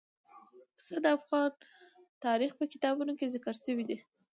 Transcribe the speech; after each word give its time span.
پسه 0.75 0.95
د 1.03 1.05
افغان 1.17 1.51
تاریخ 2.25 2.51
په 2.59 2.65
کتابونو 2.73 3.13
کې 3.19 3.31
ذکر 3.35 3.55
شوي 3.63 3.83
دي. 3.89 3.97